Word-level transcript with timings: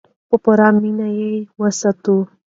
په 0.29 0.35
پوره 0.43 0.67
مینه 0.81 1.07
یې 1.19 1.31
وساتو. 1.59 2.17